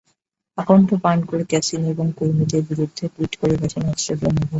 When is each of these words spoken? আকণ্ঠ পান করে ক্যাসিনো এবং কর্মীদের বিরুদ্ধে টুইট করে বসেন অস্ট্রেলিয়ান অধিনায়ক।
আকণ্ঠ 0.57 0.89
পান 1.03 1.17
করে 1.25 1.43
ক্যাসিনো 1.43 1.87
এবং 1.89 2.07
কর্মীদের 2.17 2.61
বিরুদ্ধে 2.69 3.03
টুইট 3.13 3.33
করে 3.35 3.55
বসেন 3.61 3.83
অস্ট্রেলিয়ান 3.89 4.33
অধিনায়ক। 4.33 4.49